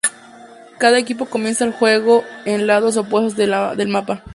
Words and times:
Cada 0.79 0.97
equipo 0.97 1.27
comienza 1.27 1.63
el 1.63 1.73
juego 1.73 2.23
en 2.45 2.65
lados 2.65 2.97
opuestos 2.97 3.35
del 3.35 3.87
mapa. 3.89 4.23